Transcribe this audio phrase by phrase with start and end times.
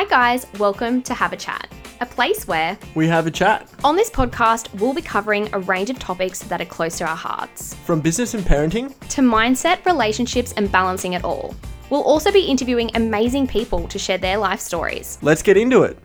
[0.00, 3.68] Hi, guys, welcome to Have a Chat, a place where, We have a chat.
[3.84, 7.14] on this podcast, we'll be covering a range of topics that are close to our
[7.14, 11.54] hearts From business and parenting, to mindset, relationships, and balancing it all.
[11.90, 15.18] We'll also be interviewing amazing people to share their life stories.
[15.20, 15.98] let's get into it.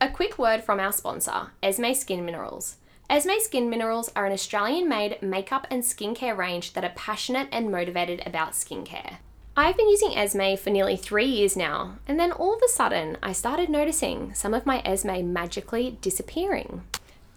[0.00, 2.76] A quick word from our sponsor, Esme Skin Minerals.
[3.10, 7.72] Esme Skin Minerals are an Australian made makeup and skincare range that are passionate and
[7.72, 9.16] motivated about skincare.
[9.58, 13.16] I've been using Esme for nearly three years now, and then all of a sudden
[13.20, 16.84] I started noticing some of my Esme magically disappearing.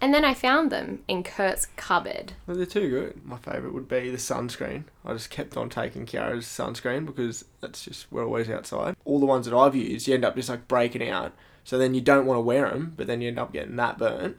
[0.00, 2.34] And then I found them in Kurt's cupboard.
[2.46, 3.26] Well, they're too good.
[3.26, 4.84] My favourite would be the sunscreen.
[5.04, 8.94] I just kept on taking Kiara's sunscreen because that's just we're always outside.
[9.04, 11.32] All the ones that I've used, you end up just like breaking out.
[11.64, 13.98] So then you don't want to wear them, but then you end up getting that
[13.98, 14.36] burnt.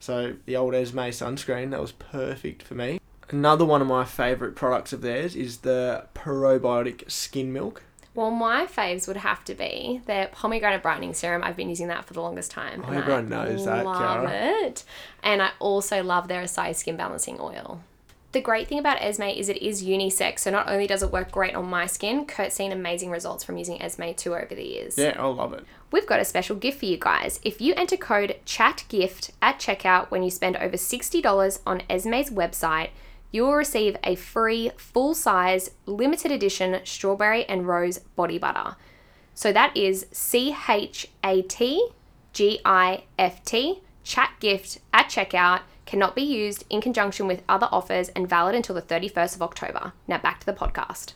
[0.00, 3.00] So the old Esme sunscreen that was perfect for me.
[3.30, 7.82] Another one of my favourite products of theirs is the probiotic skin milk.
[8.14, 11.44] Well, my faves would have to be their pomegranate brightening serum.
[11.44, 12.82] I've been using that for the longest time.
[12.86, 14.62] Oh, everyone I knows that, love Kiara.
[14.64, 14.84] it.
[15.22, 17.80] And I also love their Acai Skin Balancing Oil.
[18.32, 21.30] The great thing about Esme is it is unisex, so not only does it work
[21.30, 24.98] great on my skin, Kurt's seen amazing results from using Esme too over the years.
[24.98, 25.64] Yeah, I love it.
[25.90, 27.40] We've got a special gift for you guys.
[27.42, 32.90] If you enter code CHATGIFT at checkout when you spend over $60 on Esme's website,
[33.30, 38.76] you will receive a free full size limited edition strawberry and rose body butter.
[39.34, 41.88] So that is C H A T
[42.32, 47.68] G I F T, chat gift at checkout, cannot be used in conjunction with other
[47.70, 49.92] offers and valid until the 31st of October.
[50.06, 51.14] Now back to the podcast.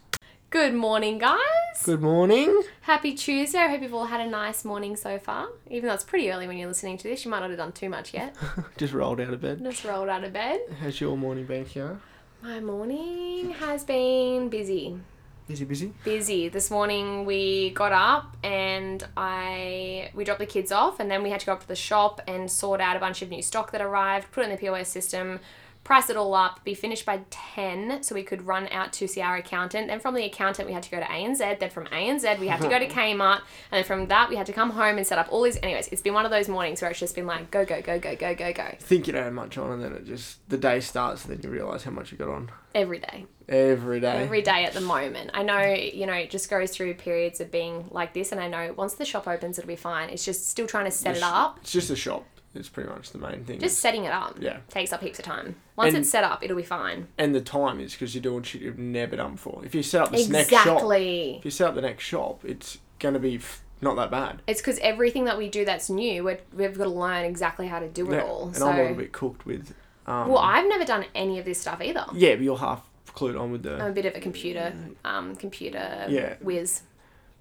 [0.53, 1.39] Good morning, guys.
[1.83, 2.62] Good morning.
[2.83, 3.56] Happy Tuesday.
[3.56, 5.48] I hope you've all had a nice morning so far.
[5.70, 7.72] Even though it's pretty early when you're listening to this, you might not have done
[7.72, 8.36] too much yet.
[8.77, 9.64] Just rolled out of bed.
[9.64, 10.61] Just rolled out of bed.
[10.78, 11.98] How's your morning been, Kiara?
[12.42, 15.00] My morning has been busy.
[15.48, 15.95] Busy, busy?
[16.05, 16.50] Busy.
[16.50, 21.30] This morning we got up and I we dropped the kids off and then we
[21.30, 23.73] had to go up to the shop and sort out a bunch of new stock
[23.73, 25.41] that arrived, put it in the POS system,
[25.84, 29.20] price it all up, be finished by 10 so we could run out to see
[29.20, 29.89] our accountant.
[29.89, 32.61] Then from the accountant we had to go to ANZ, then from ANZ we had
[32.61, 33.40] to go to Kmart,
[33.70, 35.89] and then from that we had to come home and set up all these anyways,
[35.89, 38.14] it's been one of those mornings where it's just been like go go go go
[38.14, 40.80] go go go think you don't have much on, and then it just the day
[40.80, 43.27] starts, and then you realise how much you got on every day.
[43.48, 44.23] every day.
[44.23, 45.30] every day at the moment.
[45.35, 48.48] I know, you know, it just goes through periods of being like this, and I
[48.48, 50.11] know once the shop opens, it'll be fine.
[50.11, 51.58] It's just still trying to set it up.
[51.61, 52.24] It's just a shop.
[52.55, 53.61] It's pretty much the main thing.
[53.61, 55.57] Just setting it up yeah, takes up heaps of time.
[55.77, 57.08] Once And- it's set up, it'll be fine.
[57.17, 59.63] and the time is because you're doing shit you've never done before.
[59.64, 61.36] If you set up this next shop, Exactly.
[61.39, 64.42] if you set up the next shop, it's gonna be f- not that bad.
[64.46, 67.79] It's because everything that we do that's new, we're, we've got to learn exactly how
[67.80, 68.46] to do it Yeah, all.
[68.48, 69.74] and so, I'm a little bit cooked with.
[70.07, 72.05] Um, well, I've never done any of this stuff either.
[72.12, 73.74] yeah, but you're half clued on with the.
[73.77, 74.73] I'm a bit of a computer,
[75.05, 76.35] um, computer Yeah.
[76.41, 76.83] whiz.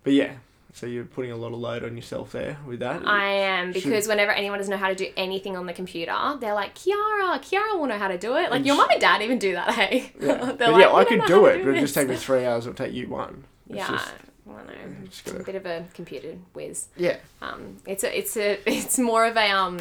[0.03, 0.33] but yeah,
[0.73, 3.05] so you're putting a lot of load on yourself there with that.
[3.07, 6.15] I am Should- because whenever anyone doesn't know how to do anything on the computer,
[6.39, 8.49] they're like, Kiara, Kiara will know how to do it.
[8.49, 10.11] Like And your mum and dad even do that, hey?
[10.19, 12.15] yeah, They're but like, yeah, I could do it, but it would just take me
[12.15, 12.65] three hours.
[12.67, 13.43] It'll take you one.
[13.69, 14.11] It's Yeah, just-
[14.49, 14.73] I know.
[15.27, 16.87] I'm a bit of a computer whiz.
[16.97, 17.17] yeah.
[17.41, 19.79] Um, it's a, it's a, it's more of a um,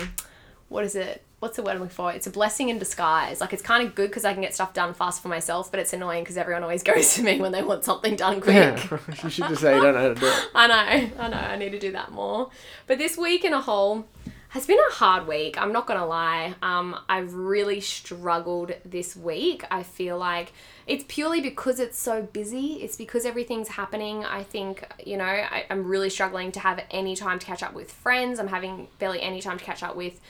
[0.68, 1.22] what is it?
[1.40, 2.12] What's the word I'm looking for?
[2.12, 3.40] It's a blessing in disguise.
[3.40, 5.80] Like it's kind of good because I can get stuff done fast for myself, but
[5.80, 8.54] it's annoying because everyone always goes to me when they want something done quick.
[8.54, 10.48] Yeah, you should just say you don't know how to do it.
[10.54, 12.50] I know, I know, I need to do that more.
[12.86, 14.06] But this week in a whole
[14.50, 15.56] has been a hard week.
[15.58, 16.54] I'm not gonna lie.
[16.60, 19.64] Um, I've really struggled this week.
[19.70, 20.52] I feel like
[20.86, 22.82] it's purely because it's so busy.
[22.82, 24.24] It's because everything's happening.
[24.26, 27.72] I think you know I, I'm really struggling to have any time to catch up
[27.72, 28.38] with friends.
[28.38, 30.20] I'm having barely any time to catch up with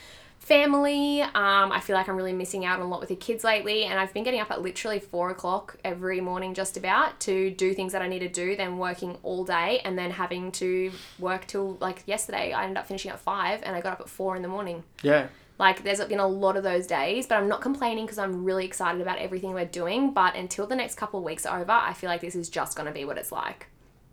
[0.40, 1.22] family.
[1.22, 3.84] Um, I feel like I'm really missing out on a lot with the kids lately,
[3.84, 7.72] and I've been getting up at literally four o'clock every morning, just about, to do
[7.72, 8.56] things that I need to do.
[8.56, 12.52] Then working all day, and then having to work till like yesterday.
[12.52, 14.82] I ended up finishing at five, and I got up at four in the morning.
[15.02, 15.28] Yeah,
[15.58, 18.64] Like, there's been a lot of those days, but I'm not complaining because I'm really
[18.64, 20.12] excited about everything we're doing.
[20.12, 22.76] But until the next couple of weeks are over, I feel like this is just
[22.76, 23.66] going to be what it's like.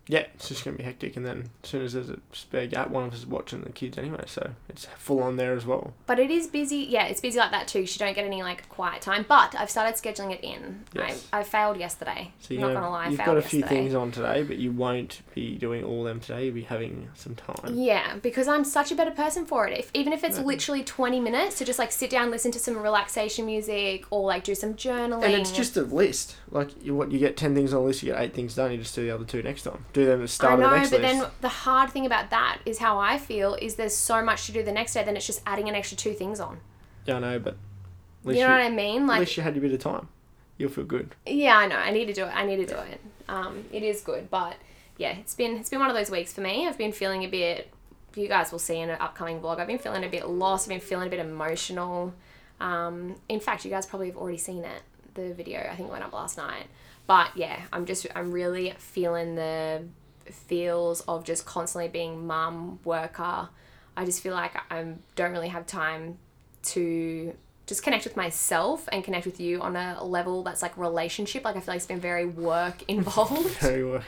[0.07, 2.89] Yeah, it's just gonna be hectic, and then as soon as there's a spare gap,
[2.89, 5.93] one of us is watching the kids anyway, so it's full on there as well.
[6.05, 6.77] But it is busy.
[6.77, 7.81] Yeah, it's busy like that too.
[7.81, 9.25] 'cause You don't get any like quiet time.
[9.27, 10.85] But I've started scheduling it in.
[10.93, 11.27] Yes.
[11.33, 12.31] I, I failed yesterday.
[12.39, 13.81] So I'm not gonna, lie, I you've failed got a few yesterday.
[13.81, 16.45] things on today, but you won't be doing all them today.
[16.45, 17.75] You'll be having some time.
[17.75, 19.77] Yeah, because I'm such a better person for it.
[19.77, 22.77] If even if it's literally 20 minutes to just like sit down, listen to some
[22.77, 25.23] relaxation music, or like do some journaling.
[25.23, 26.37] And it's just a list.
[26.51, 28.71] Like you, what you get ten things on a list, you get eight things done.
[28.71, 29.85] You just do the other two next time.
[29.97, 31.19] Do them at the start I know, the but list.
[31.21, 34.51] then the hard thing about that is how I feel is there's so much to
[34.51, 36.59] do the next day, then it's just adding an extra two things on.
[37.05, 37.57] Yeah, I know, but
[38.27, 39.01] at You know what I mean?
[39.03, 40.07] at Like, least you had a bit of time.
[40.59, 41.15] You'll feel good.
[41.25, 41.77] yeah, I know.
[41.77, 42.31] I need to do it.
[42.35, 43.01] I need to do it.
[43.27, 44.55] Um, it is good, but
[44.97, 46.67] yeah, it's been it's been one of those weeks for me.
[46.67, 47.71] I've been feeling a bit
[48.15, 49.59] you guys will see in an upcoming vlog.
[49.59, 50.65] I've been feeling a bit lost.
[50.67, 52.13] I've been feeling a bit emotional.
[52.59, 54.81] Um, in fact, you guys probably have already seen it.
[55.15, 56.67] The video I think went up last night.
[57.07, 59.83] But yeah, I'm just I'm really feeling the
[60.25, 63.49] feels of just constantly being mum, worker.
[63.95, 66.19] I just feel like I don't really have time
[66.63, 67.33] to
[67.65, 71.43] just connect with myself and connect with you on a level that's like relationship.
[71.43, 73.49] Like I feel like it's been very work involved.
[73.59, 74.03] Very well.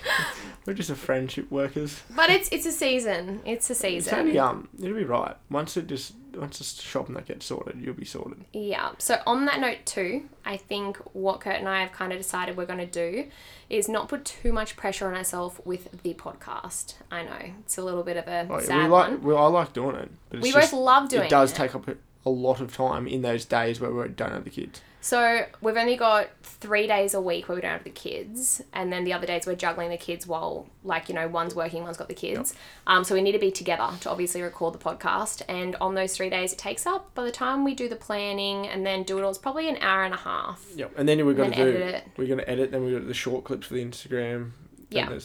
[0.65, 2.01] We're just a friendship workers.
[2.15, 3.41] but it's it's a season.
[3.45, 4.13] It's a season.
[4.13, 7.79] It's only um, it'll be right once it just once the shopping that gets sorted,
[7.81, 8.45] you'll be sorted.
[8.53, 8.91] Yeah.
[8.97, 12.57] So on that note too, I think what Kurt and I have kind of decided
[12.57, 13.25] we're going to do
[13.69, 16.95] is not put too much pressure on ourselves with the podcast.
[17.11, 19.21] I know it's a little bit of a oh, Like, sad we like, one.
[19.23, 21.29] well, I like doing it, but We just, both love doing it.
[21.29, 21.57] does it.
[21.57, 21.87] Does take up
[22.25, 24.81] a lot of time in those days where we don't have the kids.
[25.01, 28.91] So we've only got three days a week where we don't have the kids, and
[28.91, 31.95] then the other days we're juggling the kids while, like you know, one's working, one's
[31.95, 32.53] got the kids.
[32.85, 35.41] Um, so we need to be together to obviously record the podcast.
[35.47, 38.67] And on those three days, it takes up by the time we do the planning
[38.67, 40.65] and then do it all, it's probably an hour and a half.
[40.75, 40.93] Yep.
[40.97, 42.03] And then we're going to do it.
[42.17, 42.71] we're going to edit.
[42.71, 44.51] Then we got the short clips for the Instagram.
[44.89, 45.17] Yeah.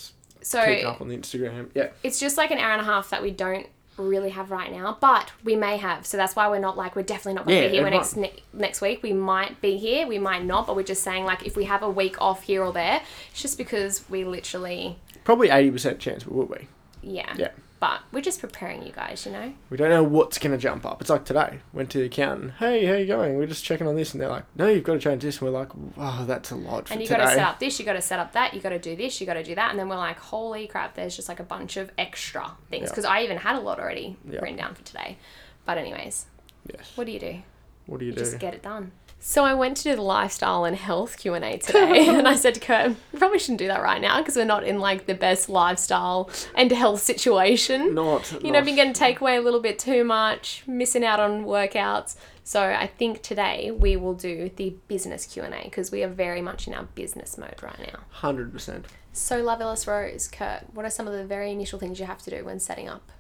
[0.43, 1.71] So up on the Instagram.
[1.75, 1.89] Yeah.
[2.03, 4.97] it's just like an hour and a half that we don't really have right now,
[5.01, 6.07] but we may have.
[6.07, 8.17] So that's why we're not like we're definitely not going to Yeah, be here next
[8.17, 9.03] ne- next week.
[9.03, 11.83] We might be here, we might not, but we're just saying like if we have
[11.83, 13.01] a week off here or there,
[13.31, 16.69] it's just because we literally Probably eighty percent chance we will be.
[17.03, 17.33] yeah.
[17.37, 17.51] Yeah.
[17.85, 19.53] But we're just preparing you guys, you know.
[19.69, 21.03] We don't know what's going to jump up.
[21.03, 21.59] It's like today.
[21.75, 22.53] Went to the accountant.
[22.53, 23.37] Hey, how you going?
[23.37, 25.53] We're just checking on this, and they're like, "No, you've got to change this." And
[25.53, 27.79] we're like, "Oh, that's a lot for And you today." got to set up this,
[27.79, 29.55] you got to set up that, you got to do this, you got to do
[29.57, 30.95] that, and then we're like, holy crap!
[30.95, 32.89] There's just like a bunch of extra things Yeah.
[32.89, 34.39] because I even had a lot already Yeah.
[34.41, 35.19] written down for today.
[35.67, 36.25] But anyways,
[36.73, 36.91] yes.
[36.95, 37.43] what do you do?
[37.85, 38.25] What do you You do?
[38.25, 38.93] just get it done.
[39.27, 42.37] So I went to do the lifestyle and health Q and A today, and I
[42.37, 45.07] said to Kurt, "We probably shouldn't do that right now because we're not in like
[45.07, 47.95] the best lifestyle and health situation.
[47.95, 48.31] Not.
[48.45, 52.17] you know, not- been getting takeaway a little bit too much, missing out on workouts.
[52.45, 56.09] So I think today we will do the business Q and A because we are
[56.09, 58.01] very much in our business mode right now.
[58.11, 58.85] Hundred percent.
[59.15, 62.21] So Love Ellis Rose, Kurt, what are some of the very initial things you have
[62.25, 63.11] to do when setting up?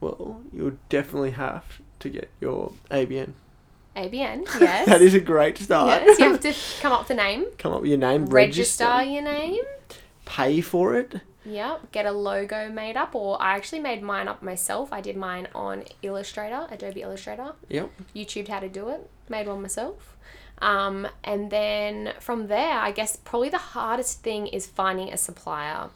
[0.00, 3.32] Well, you'll definitely have to get your ABN.
[3.96, 4.86] ABN, yes.
[4.86, 6.02] that is a great start.
[6.04, 8.84] yes, you have to come up with a name, Come up with your name, register
[8.84, 9.62] register, your name.
[10.24, 11.20] pay for it.
[11.46, 14.92] Yep, get a logo made up, or I actually made mine up myself.
[14.92, 17.52] I did mine on Illustrator, Adobe Illustrator.
[17.68, 17.90] Yep.
[18.16, 20.16] YouTubed how to do it, made one myself.
[20.62, 25.90] Um, and then from there, I guess probably the hardest thing is finding a supplier.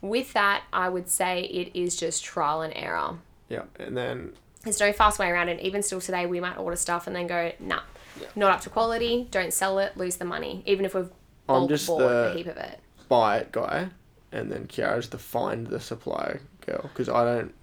[0.00, 3.18] With that, I would say it is just trial and error.
[3.50, 3.68] Yep.
[3.80, 4.32] And then
[4.66, 5.60] There's no fast way around it.
[5.60, 7.80] Even still today, we might order stuff and then go, nah,
[8.20, 8.26] Yeah.
[8.34, 11.08] not up to quality, don't sell it, lose the money, even if we've
[11.48, 12.80] I'm just bought the- a heap of it.
[13.08, 13.90] buy it guy,
[14.32, 17.54] and then Kiara's the find the supplier girl because I don't.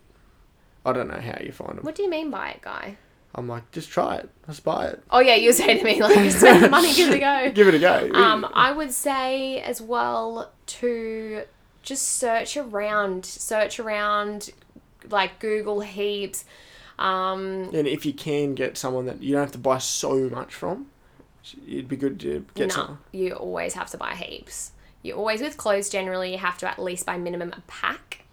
[0.85, 1.83] I don't know how you find them.
[1.85, 2.97] What do you mean by it, guy?
[3.35, 4.29] I'm like, just try it.
[4.47, 5.01] Just buy it.
[5.09, 7.51] Oh yeah, you're saying to me like, spend the money, give it a go.
[7.55, 8.11] Give it a go.
[8.13, 11.43] Um, I would say as well to
[11.81, 14.51] just search around, search around,
[15.09, 16.45] like Google heaps.
[17.03, 20.53] Um, and if you can get someone that you don't have to buy so much
[20.53, 20.87] from,
[21.67, 22.99] it'd be good to get no, some.
[23.11, 24.71] you always have to buy heaps.
[25.01, 28.23] You always with clothes generally you have to at least buy minimum a pack,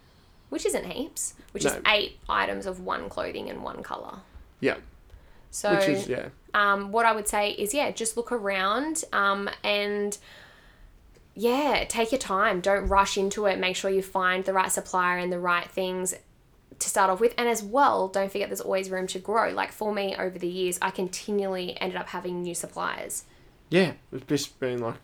[0.47, 4.19] which isn't heaps, which is eight items of one clothing in one color.
[4.61, 4.77] Yeah.
[5.49, 6.29] So Which is yeah.
[6.53, 10.17] um, what I would say is, yeah, just look around um, and
[11.35, 12.61] yeah, take your time.
[12.61, 13.59] Don't rush into it.
[13.59, 16.13] Make sure you find the right supplier and the right things
[16.81, 17.33] to start off with.
[17.37, 19.51] And as well, don't forget there's always room to grow.
[19.51, 23.23] Like for me, over the years, I continually ended up having new suppliers.
[23.69, 24.95] Yeah, it's just been like,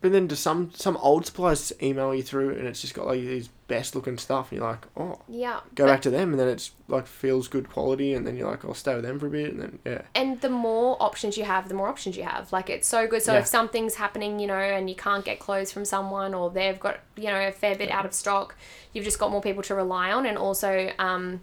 [0.00, 3.20] but then to some some old suppliers email you through, and it's just got like
[3.20, 5.60] these best looking stuff, and you're like, oh, Yeah.
[5.74, 8.64] go back to them, and then it's like feels good quality, and then you're like,
[8.64, 11.44] I'll stay with them for a bit, and then yeah, and the more options you
[11.44, 12.52] have, the more options you have.
[12.52, 13.22] Like it's so good.
[13.22, 13.40] So Yeah.
[13.40, 17.00] if something's happening, you know, and you can't get clothes from someone, or they've got
[17.16, 18.54] you know a fair bit out of stock,
[18.92, 20.24] you've just got more people to rely on.
[20.26, 21.40] And also, um,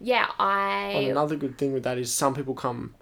[0.00, 2.94] yeah, I another good thing with that is some people come,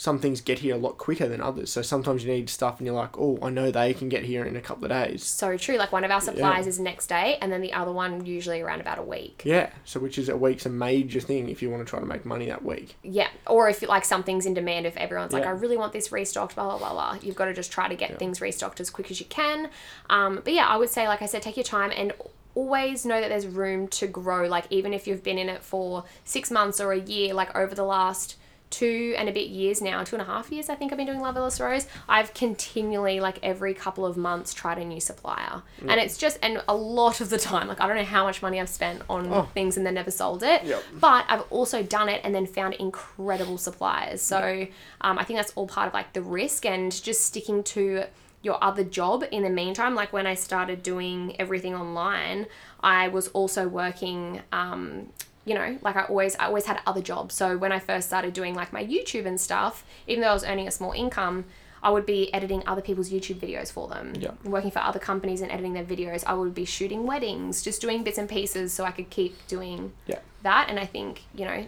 [0.00, 1.70] some things get here a lot quicker than others.
[1.70, 4.46] So sometimes you need stuff, and you're like, oh, I know they can get here
[4.46, 5.22] in a couple of days.
[5.22, 5.76] so true.
[5.76, 8.80] Like one of our supplies is next day, and then the other one usually around
[8.80, 9.42] about a week.
[9.44, 12.06] Yeah, so which is a week's a major thing if you want to try to
[12.06, 12.96] make money that week.
[13.02, 16.54] Yeah, or if like something's in demand, if everyone's like, I really want this restocked,
[16.54, 19.10] blah blah blah blah, you've got to just try to get things restocked as quick
[19.10, 19.68] as you can.
[20.08, 22.14] Um, but yeah, I would say, like I said, take your time and
[22.54, 24.48] always know that there's room to grow.
[24.48, 27.74] Like even if you've been in it for six months or a year, like over
[27.74, 28.36] the last
[28.70, 31.06] two and a bit years now, two and a half years, I think I've been
[31.08, 31.88] doing Love Ellis Rose.
[32.08, 36.62] I've continually, like every couple of months, tried a new supplier, and it's just and
[36.68, 39.32] a lot of the time, like I don't know how much money I've spent on
[39.32, 39.48] Oh.
[39.54, 40.62] things and then never sold it.
[40.64, 40.82] Yep.
[41.00, 44.22] But I've also done it and then found incredible suppliers.
[44.22, 44.66] So
[45.00, 48.04] um, I think that's all part of like the risk and just sticking to
[48.42, 49.94] your other job in the meantime.
[49.94, 52.46] Like when I started doing everything online,
[52.82, 54.42] I was also working.
[54.52, 55.10] Um,
[55.44, 57.34] you know, like I always, I always had other jobs.
[57.34, 60.44] So when I first started doing like my YouTube and stuff, even though I was
[60.44, 61.44] earning a small income,
[61.82, 64.12] I would be editing other people's YouTube videos for them.
[64.18, 64.32] Yeah.
[64.44, 66.22] Working for other companies and editing their videos.
[66.26, 69.92] I would be shooting weddings, just doing bits and pieces so I could keep doing
[70.06, 70.18] Yeah.
[70.42, 70.66] that.
[70.68, 71.64] And I think, you know,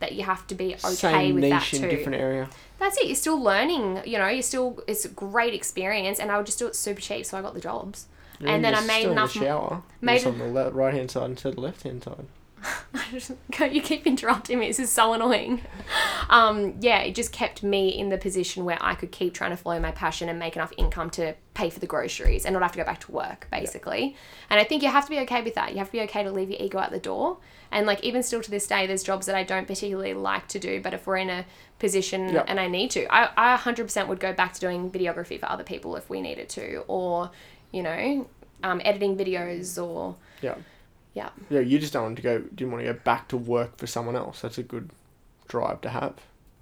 [0.00, 1.88] that you have to be okay Same with that niche in too.
[1.88, 2.50] different area.
[2.78, 3.06] That's it.
[3.06, 6.18] You're still learning, you know, you're still, it's a great experience.
[6.20, 7.24] And I would just do it super cheap.
[7.24, 8.06] So I got the jobs.
[8.40, 9.34] Yeah, and then I made enough.
[9.34, 9.82] In the shower.
[10.02, 12.26] made- It's on the le- right hand side instead of the left hand side.
[13.70, 14.68] you keep interrupting me.
[14.68, 15.62] This is so annoying.
[16.30, 19.56] Um, yeah, it just kept me in the position where I could keep trying to
[19.56, 22.72] follow my passion and make enough income to pay for the groceries and not have
[22.72, 24.16] to go back to work, basically.
[24.50, 25.72] And I think you have to be okay with that.
[25.72, 27.38] You have to be okay to leave your ego at the door.
[27.70, 30.58] And like even still to this day, there's jobs that I don't particularly like to
[30.58, 31.44] do, but if we're in a
[31.78, 32.44] position Yeah.
[32.46, 35.64] and I need to, I, I 100% would go back to doing videography for other
[35.64, 37.30] people if we needed to, or
[37.72, 38.28] you know,
[38.62, 40.54] um, editing videos or Yeah.
[41.14, 41.30] Yeah.
[41.48, 42.40] Yeah, you just don't want to go.
[42.40, 44.40] Didn't want to go back to work for someone else.
[44.42, 44.90] That's a good
[45.48, 46.14] drive to have.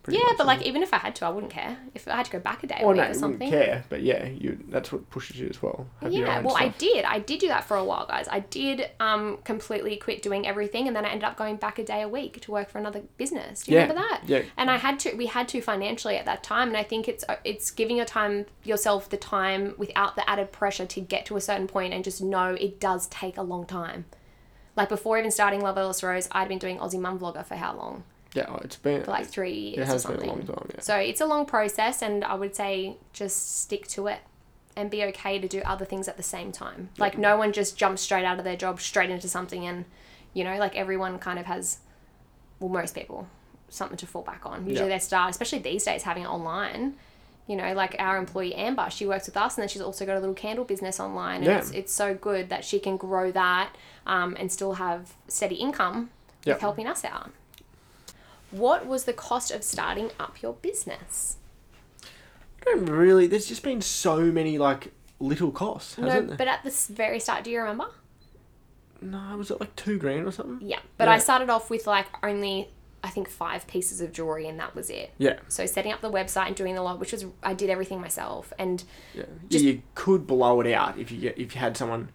[0.09, 1.79] Yeah, much, but like even if I had to, I wouldn't care.
[1.95, 3.85] If I had to go back a day a Oh no, or you wouldn't care.
[3.89, 4.59] But yeah, you.
[4.69, 5.87] That's what pushes you as well.
[6.09, 7.05] Yeah, well, I did.
[7.05, 8.27] I did do that for a while, guys.
[8.29, 11.85] I did um, completely quit doing everything, and then I ended up going back a
[11.85, 13.63] day a week to work for another business.
[13.63, 14.23] Do you Yeah, remember that?
[14.27, 14.43] yeah.
[14.57, 15.15] And I had to.
[15.15, 18.47] We had to financially at that time, and I think it's it's giving your time
[18.65, 22.21] yourself the time without the added pressure to get to a certain point, and just
[22.21, 24.07] know it does take a long time.
[24.77, 27.77] Like before even starting Love Ellis Rose, I'd been doing Aussie Mum Vlogger for how
[27.77, 28.05] long?
[28.35, 29.05] Yeah, oh, it's been.
[29.05, 30.71] For like three years it or has been a long time.
[30.75, 30.81] Yeah.
[30.81, 34.21] So it's a long process, and I would say just stick to it
[34.75, 36.89] and be okay to do other things at the same time.
[36.97, 39.85] Like, no one just jumps straight out of their job straight into something, and
[40.33, 41.81] you know, like everyone kind of has,
[42.59, 43.29] well, most people,
[43.69, 44.67] something to fall back on.
[44.67, 44.95] Usually Yeah.
[44.97, 46.95] they start, especially these days, having it online.
[47.49, 50.17] You know, like our employee Amber, she works with us, and then she's also got
[50.17, 51.59] a little candle business online, and Yeah.
[51.59, 53.75] it's, it's so good that she can grow that
[54.07, 56.11] um, and still have steady income
[56.45, 56.55] Yeah.
[56.55, 57.31] with helping us out.
[58.53, 61.37] What was the cost of starting up your business?
[62.05, 63.27] I don't really.
[63.27, 67.51] There's just been so many like little costs, No, but at the very start, do
[67.51, 67.87] you remember?
[69.01, 70.59] No, was it like two grand or something?
[70.67, 71.15] Yeah, but Yeah.
[71.15, 72.69] I started off with like only
[73.05, 75.13] I think five pieces of jewelry, and that was it.
[75.19, 78.01] Yeah, So setting up the website and doing the lot, which was I did everything
[78.01, 79.25] myself, and yeah.
[79.49, 82.11] Just- you could blow it out if you get if you had someone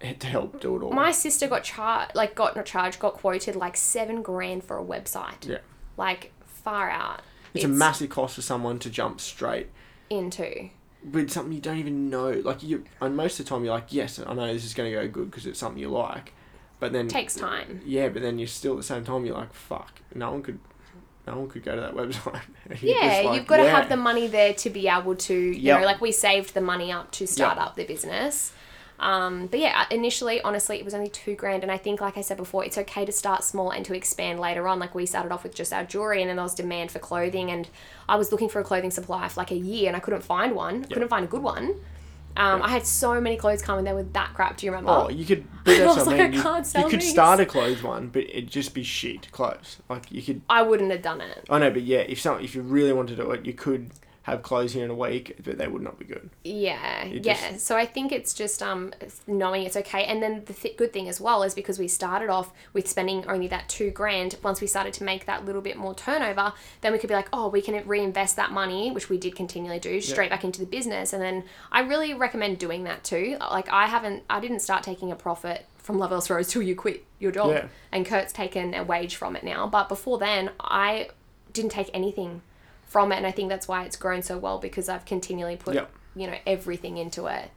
[0.00, 0.92] to help do it all.
[0.92, 4.84] my sister got charged, like got not charged, got quoted like seven grand for a
[4.84, 5.46] website.
[5.46, 5.58] Yeah.
[5.96, 7.20] like far out.
[7.52, 9.68] it's, a massive cost for someone to jump straight
[10.08, 10.70] into.
[11.12, 12.30] with something you don't even know.
[12.30, 14.90] Like you, and most of the time you're like, yes, I know this is going
[14.90, 16.32] to go good because it's something you like,
[16.80, 17.80] but then Takes time.
[17.84, 20.58] Yeah, but then you're still at the same time you're like, fuck, no one could,
[21.26, 22.40] no one could go to that website.
[22.82, 23.70] Yeah, like, you've got to yeah.
[23.80, 25.80] have the money there to be able to, you Yep.
[25.80, 27.66] know, like we saved the money up to start Yep.
[27.66, 28.52] up the business.
[29.00, 31.62] Um, but yeah, initially, honestly, it was only two grand.
[31.62, 34.40] And I think, like I said before, it's okay to start small and to expand
[34.40, 34.80] later on.
[34.80, 37.50] Like we started off with just our jewelry and then there was demand for clothing.
[37.50, 37.68] And
[38.08, 40.54] I was looking for a clothing supplier for like a year and I couldn't find
[40.54, 41.76] one, couldn't find a good one.
[42.36, 42.68] Um, Yep.
[42.68, 44.56] I had so many clothes come and they were that crap.
[44.56, 44.90] Do you remember?
[44.92, 45.44] Oh, you could.
[45.64, 46.20] But I was what I like, mean.
[46.32, 47.10] I You, can't you sell could these.
[47.10, 49.78] start a clothes one, but it'd just be shit clothes.
[49.88, 50.42] Like you could.
[50.48, 51.44] I wouldn't have done it.
[51.50, 53.90] I know, but yeah, if some, if you really wanted to do it, you could
[54.30, 56.30] have clothes here in a week, but they would not be good.
[56.44, 57.20] Yeah, yeah.
[57.50, 58.92] just- So I think it's just um
[59.26, 62.28] knowing it's okay, and then the th- good thing as well is because we started
[62.30, 64.36] off with spending only that two grand.
[64.42, 67.28] Once we started to make that little bit more turnover, then we could be like,
[67.32, 70.66] oh, we can reinvest that money, which we did continually do, straight back into the
[70.66, 71.12] business.
[71.12, 73.36] And then I really recommend doing that too.
[73.40, 76.76] Like I haven't, I didn't start taking a profit from Love Ellis Rose till you
[76.76, 77.66] quit your job, Yeah.
[77.92, 79.66] and Kurt's taken a wage from it now.
[79.66, 81.08] But before then, I
[81.54, 82.42] didn't take anything
[82.88, 85.74] from it, and I think that's why it's grown so well because I've continually put
[85.74, 85.90] Yep.
[86.16, 87.50] you know everything into it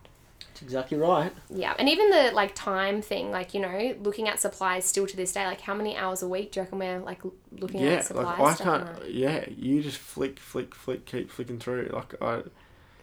[0.48, 1.32] That's exactly right.
[1.50, 5.16] yeah and even the like time thing like you know looking at supplies still to
[5.18, 7.22] this day like how many hours a week do you reckon we're like
[7.58, 9.10] looking Yeah, at supplies like I can't.
[9.10, 11.90] Yeah, you just flick, flick, flick, keep flicking through.
[11.94, 12.42] Like I,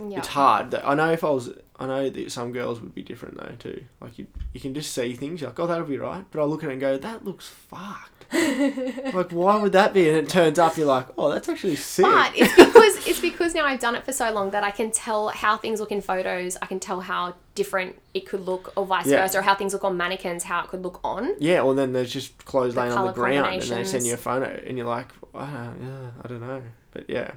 [0.01, 0.19] Yeah.
[0.19, 0.75] it's hard.
[0.75, 3.85] I know if I was, I know that some girls would be different though too.
[4.01, 5.41] Like you, you can just see things.
[5.41, 6.25] You're like, oh, that'll be right.
[6.31, 8.19] But I look at it and go, that looks fucked.
[8.33, 10.09] like, why would that be?
[10.09, 12.05] And it turns up, you're like, oh, that's actually sick.
[12.05, 14.91] But it's because it's because now I've done it for so long that I can
[14.91, 16.57] tell how things look in photos.
[16.61, 19.23] I can tell how different it could look, or vice Yeah.
[19.23, 21.35] versa, or how things look on mannequins, how it could look on.
[21.39, 24.15] Yeah, or then there's just clothes The laying on the ground, and they send you
[24.15, 26.63] a photo, and you're like, I don't, yeah, I don't know,
[26.93, 27.33] but yeah,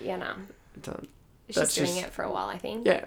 [0.00, 0.34] know,
[0.76, 1.06] it's, um,
[1.48, 2.48] it's That's just doing just- it for a while.
[2.48, 2.86] I think.
[2.86, 3.04] yeah.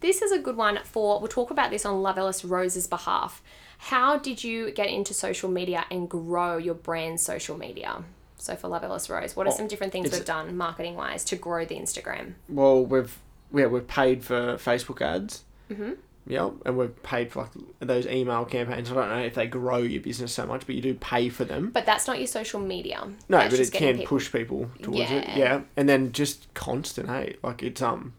[0.00, 1.18] This is a good one for.
[1.20, 3.42] We'll talk about this on Love Ellis Rose's behalf.
[3.78, 8.04] How did you get into social media and grow your brand's social media?
[8.38, 11.24] So for Love Ellis Rose, what are Oh, some different things we've done marketing wise
[11.24, 12.34] to grow the Instagram?
[12.48, 13.18] Well, we've
[13.52, 15.44] yeah we've paid for Facebook ads.
[15.70, 15.92] Mm-hmm.
[16.28, 18.90] Yep, and we've paid for like those email campaigns.
[18.90, 21.44] I don't know if they grow your business so much, but you do pay for
[21.44, 21.70] them.
[21.70, 23.00] But that's not your social media.
[23.28, 25.24] No, That's but it can people- push people towards it.
[25.28, 25.38] Yeah.
[25.38, 28.14] Yeah, and then just constant, hey, like it's um,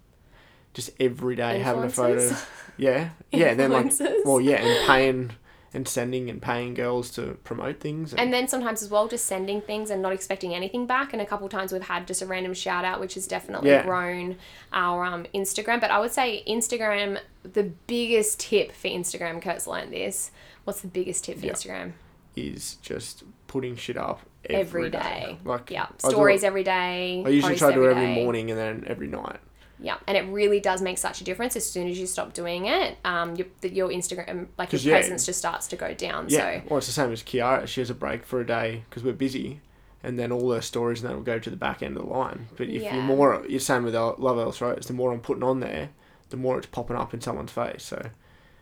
[0.74, 2.36] just every day having a photo.
[2.80, 3.92] Yeah, yeah, and then like
[4.24, 5.32] well, yeah, and paying
[5.74, 8.14] and sending and paying girls to promote things.
[8.14, 11.14] And then sometimes as well, just sending things and not expecting anything back.
[11.14, 13.84] And a couple times we've had just a random shout out, which has definitely Yeah.
[13.84, 14.38] grown
[14.74, 15.82] our um, Instagram.
[15.82, 20.32] But I would say Instagram, the biggest tip for Instagram, Kurt's learned this.
[20.64, 21.52] What's the biggest tip for Yeah.
[21.54, 21.94] Instagram?
[22.36, 25.40] is just putting shit up Every day.
[25.44, 27.24] Like Yeah, stories every day.
[27.26, 28.24] I usually try to do it every day.
[28.24, 29.40] morning and then every night.
[29.80, 32.66] Yeah, and it really does make such a difference as soon as you stop doing
[32.66, 32.98] it.
[33.06, 34.94] Um, your, your Instagram, like your yeah.
[34.94, 36.28] presence, just starts to go down.
[36.30, 36.62] Yeah.
[36.62, 37.68] So Well, it's the same as Kiara.
[37.68, 39.62] She has a break for a day because we're busy,
[40.02, 42.10] and then all her stories and that will go to the back end of the
[42.10, 42.48] line.
[42.56, 42.96] But if Yeah.
[42.96, 44.88] you're more, you're same with Love Ellis Rose.
[44.88, 45.90] The more I'm putting on there,
[46.30, 47.84] the more it's popping up in someone's face.
[47.84, 48.10] So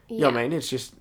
[0.09, 0.53] you know what I mean?
[0.53, 0.93] It's just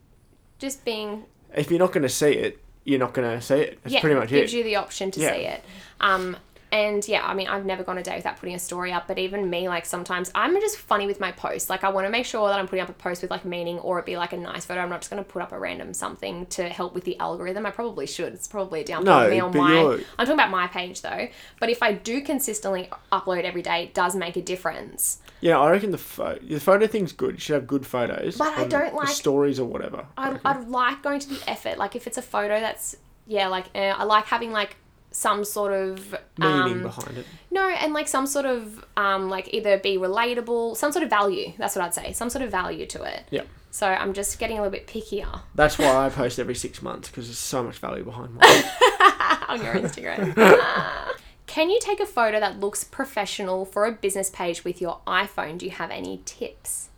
[0.59, 3.81] just being if you're not going to see it, you're not going to see it.
[3.83, 4.41] That's yeah, pretty much gives it.
[4.43, 5.63] Gives you the option to see it.
[6.01, 6.37] Um,
[6.75, 9.17] and yeah, I mean, I've never gone a day without putting a story up, but
[9.17, 11.71] even me, like sometimes I'm just funny with my posts.
[11.71, 13.79] Like I want to make sure that I'm putting up a post with like meaning
[13.79, 14.81] or it be like a nice photo.
[14.81, 17.65] I'm not just going to put up a random something to help with the algorithm.
[17.65, 18.33] I probably should.
[18.35, 19.73] It's probably a downfall No, me on my.
[19.81, 21.29] you're- I'm talking about my page though.
[21.61, 25.21] But if I do consistently upload every day, it does make a difference.
[25.41, 27.35] Yeah, I reckon the pho- the photo thing's good.
[27.35, 28.37] You should have good photos.
[28.37, 30.07] But I don't like- stories or whatever.
[30.17, 30.51] I I.
[30.53, 31.79] I'd like going to the effort.
[31.79, 34.77] Like if it's a photo that's yeah, like uh, I like having like
[35.15, 37.27] some sort of Meaning um, behind it.
[37.51, 41.53] No, and like some sort of um, like either be relatable, some sort of value.
[41.59, 42.13] That's what I'd say.
[42.13, 43.25] Some sort of value to it.
[43.31, 43.43] Yeah.
[43.71, 47.09] So I'm just getting a little bit pickier That's why I post every six months
[47.09, 48.43] because there's so much value behind mine.
[49.49, 50.35] on your Instagram.
[51.47, 55.59] Can you take a photo that looks professional for a business page with your iPhone?
[55.59, 56.89] Do you have any tips?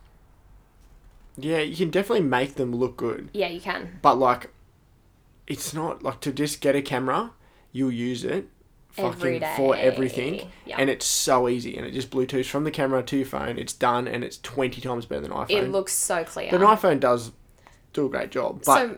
[1.37, 3.29] yeah, you can definitely make them look good.
[3.33, 3.99] Yeah, you can.
[4.01, 4.49] But like,
[5.45, 7.31] it's not like to just get a camera,
[7.77, 8.47] you'll use it
[8.97, 9.81] Every fucking for day.
[9.81, 10.79] everything, Yep.
[10.79, 13.57] and it's so easy, and it just Bluetooth from the camera to your phone.
[13.59, 15.51] It's done, and it's twenty times better than iPhone.
[15.51, 16.49] It looks so clear.
[16.51, 17.31] but an iPhone does
[17.93, 18.63] do a great job.
[18.65, 18.97] But so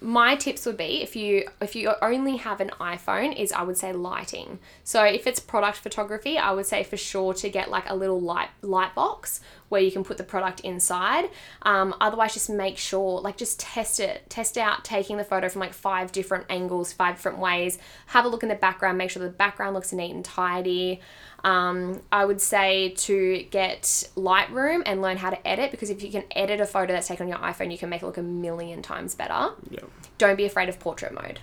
[0.00, 3.76] my tips would be if you if you only have an iphone is i would
[3.76, 4.58] say lighting.
[4.82, 8.20] So if it's product photography i would say for sure to get like a little
[8.20, 11.28] light light box where you can put the product inside.
[11.62, 15.60] Um, otherwise just make sure like just test it test out taking the photo from
[15.60, 17.78] like five different angles five different ways.
[18.06, 21.00] Have a look in the background make sure the background looks neat and tidy
[21.44, 23.82] um, I would say to get
[24.16, 27.26] Lightroom and learn how to edit because if you can edit a photo that's taken
[27.26, 29.50] on your iPhone, you can make it look a million times better.
[29.70, 29.80] yeah,
[30.18, 31.40] Don't be afraid of portrait mode.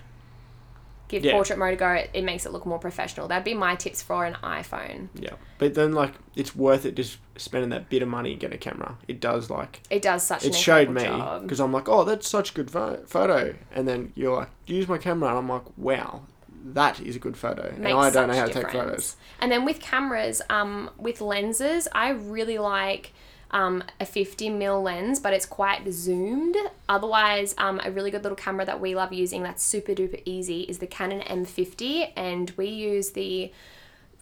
[1.08, 1.32] Give Yeah.
[1.32, 3.28] portrait mode a go, it, it makes it look more professional.
[3.28, 5.08] That'd be my tips for an iPhone.
[5.14, 5.34] yeah.
[5.58, 8.58] But then like, it's worth it just spending that bit of money and get a
[8.58, 8.96] camera.
[9.06, 11.02] It does like It does such it showed me
[11.42, 14.88] because I'm like, oh, that's such a good pho- photo, and then you're like, use
[14.88, 16.22] my camera, and I'm like, wow,
[16.64, 19.16] that is a good photo, and I don't know how to take photos.
[19.40, 23.12] And then with cameras, um, with lenses, I really like
[23.52, 26.56] um, a 50 mil lens, but it's quite zoomed.
[26.88, 30.62] Otherwise, um, a really good little camera that we love using that's super duper easy
[30.62, 33.52] is the Canon M50, and we use the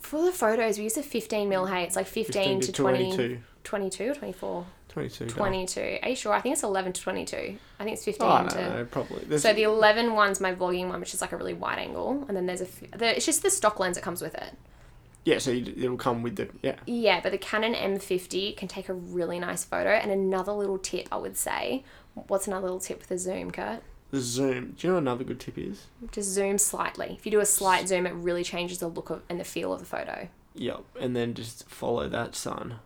[0.01, 1.67] for the photos we use a 15 mil.
[1.67, 3.41] Hey, it's like 15, 15 to 20, 22.
[3.65, 4.67] 22 or 24.
[4.91, 5.27] 22.
[5.27, 5.31] no.
[5.33, 5.99] 22.
[6.03, 6.33] Are you sure?
[6.33, 7.37] I think it's 11 to 22.
[7.79, 8.57] I think it's 15 Oh, to.
[8.77, 9.25] know, probably.
[9.27, 12.25] There's, So the 11 one's my vlogging one, which is like a really wide angle,
[12.29, 12.65] and then there's a.
[12.67, 14.53] f- The, it's just the stock lens that comes with it.
[15.25, 16.77] yeah, so you, it'll come with the yeah.
[16.87, 19.91] Yeah, but the Canon M50 can take a really nice photo.
[19.91, 23.83] And another little tip I would say, what's another little tip with the zoom, Kurt?
[24.11, 24.75] The zoom.
[24.77, 25.87] Do you know what another good tip is?
[26.11, 27.15] Just zoom slightly.
[27.17, 29.73] If you do a slight zoom, it really changes the look of and the feel
[29.73, 30.29] of the photo.
[30.57, 32.81] Yep, and then just follow that sun.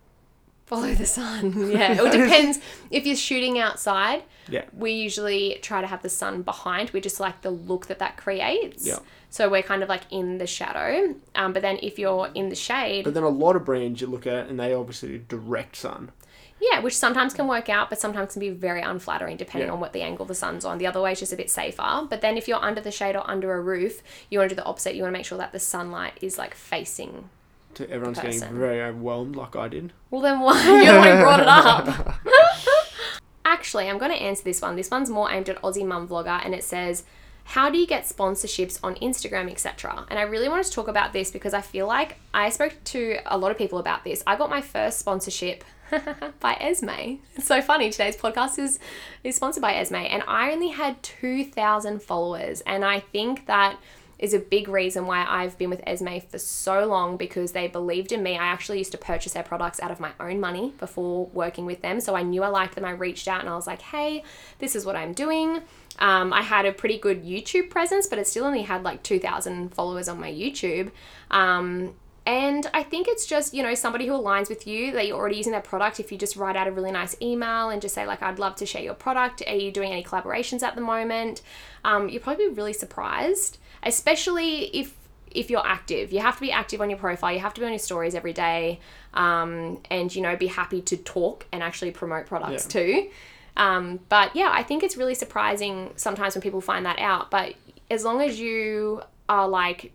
[0.67, 1.71] Follow the sun.
[1.71, 2.59] Yeah, it depends.
[2.91, 4.65] if you're shooting outside, Yeah.
[4.73, 6.91] we usually try to have the sun behind.
[6.91, 8.87] We just like the look that that creates.
[8.87, 8.99] Yeah.
[9.29, 11.17] So we're kind of like in the shadow.
[11.35, 14.07] Um, but then if you're in the shade, But then a lot of brands you
[14.07, 16.13] look at, and they obviously direct sun.
[16.61, 19.75] yeah, which sometimes can work out, but sometimes can be very unflattering depending Yeah.
[19.75, 20.79] on what the angle the sun's on.
[20.79, 22.07] The other way is just a bit safer.
[22.09, 24.61] But then if you're under the shade or under a roof, you want to do
[24.63, 24.95] the opposite.
[24.95, 27.29] You want to make sure that the sunlight is like facing.
[27.77, 28.59] So everyone's getting Person.
[28.59, 29.93] very overwhelmed, like I did.
[30.11, 30.65] Well, then why?
[30.83, 32.21] You're the one who brought it up.
[33.45, 34.77] Actually, I'm going to answer this one.
[34.77, 37.05] This one's more aimed at Aussie mum vlogger, and it says,
[37.45, 41.13] "How do you get sponsorships on Instagram, etc." And I really wanted to talk about
[41.13, 44.23] this because I feel like I spoke to a lot of people about this.
[44.27, 45.63] I got my first sponsorship
[46.41, 47.19] by Esme.
[47.37, 47.91] It's so funny.
[47.91, 48.79] Today's podcast is
[49.23, 53.79] is sponsored by Esme, and I only had two thousand followers, and I think that
[54.19, 58.13] is a big reason why I've been with Esme for so long because they believed
[58.13, 58.33] in me.
[58.37, 61.83] I actually used to purchase their products out of my own money before working with
[61.83, 62.01] them.
[62.01, 62.85] So I knew I liked them.
[62.85, 64.23] I reached out and I was like, hey,
[64.59, 65.63] this is what I'm doing.
[65.99, 69.75] Um, I had a pretty good YouTube presence, but it still only had like 2,000
[69.75, 70.91] followers on my YouTube.
[71.31, 71.95] Um,
[72.27, 75.37] and I think it's just, you know, somebody who aligns with you that you're already
[75.37, 76.01] using their product.
[76.01, 78.57] If you just write out a really nice email and just say, like, I'd love
[78.57, 79.43] to share your product.
[79.47, 81.43] Are you doing any collaborations at the moment?
[81.85, 84.95] Um, you'll probably be really surprised, especially if
[85.31, 86.13] if you're active.
[86.13, 87.33] You have to be active on your profile.
[87.33, 88.79] You have to be on your stories every day.
[89.15, 92.71] Um, and, you know, be happy to talk and actually promote products Yeah.
[92.71, 93.11] too.
[93.57, 97.31] Um, but yeah, I think it's really surprising sometimes when people find that out.
[97.31, 97.55] But
[97.91, 99.93] as long as you are like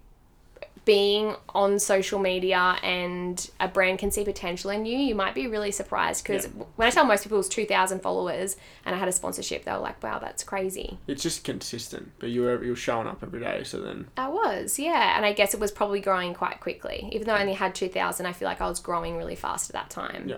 [0.90, 5.46] being on social media and a brand can see potential in you, you might be
[5.46, 6.24] really surprised.
[6.24, 6.64] Because Yeah.
[6.78, 9.72] when I tell most people it was 2,000 followers and I had a sponsorship, they
[9.72, 10.98] were like, wow, that's crazy.
[11.06, 14.80] It's just consistent, but you were you're showing up every day, so then I was,
[14.80, 15.16] yeah.
[15.16, 17.08] And I guess it was probably growing quite quickly.
[17.12, 19.74] Even though I only had 2,000, I feel like I was growing really fast at
[19.76, 20.28] that time.
[20.28, 20.38] Yeah.